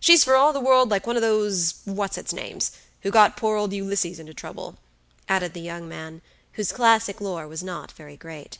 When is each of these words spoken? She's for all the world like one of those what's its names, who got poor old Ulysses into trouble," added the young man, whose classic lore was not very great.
She's 0.00 0.24
for 0.24 0.34
all 0.34 0.54
the 0.54 0.62
world 0.62 0.88
like 0.88 1.06
one 1.06 1.16
of 1.16 1.20
those 1.20 1.74
what's 1.84 2.16
its 2.16 2.32
names, 2.32 2.72
who 3.02 3.10
got 3.10 3.36
poor 3.36 3.58
old 3.58 3.74
Ulysses 3.74 4.18
into 4.18 4.32
trouble," 4.32 4.78
added 5.28 5.52
the 5.52 5.60
young 5.60 5.86
man, 5.86 6.22
whose 6.52 6.72
classic 6.72 7.20
lore 7.20 7.46
was 7.46 7.62
not 7.62 7.92
very 7.92 8.16
great. 8.16 8.56